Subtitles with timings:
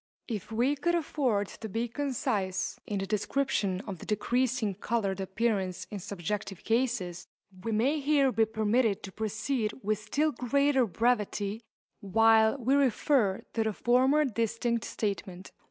[0.27, 5.85] If we could afford to be concise in the description of the decreasing coloured appearance
[5.91, 7.27] in subjective cases,
[7.63, 11.61] we may here be permitted to proceed with still greater brevity
[11.99, 15.51] while we refer to the former distinct statement.